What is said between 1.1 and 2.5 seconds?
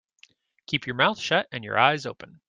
shut and your eyes open.